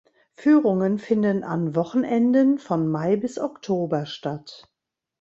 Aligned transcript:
Führungen 0.35 0.97
finden 0.97 1.43
an 1.43 1.75
Wochenenden 1.75 2.57
von 2.57 2.87
Mai 2.87 3.17
bis 3.17 3.37
Oktober 3.37 4.07
statt. 4.07 4.67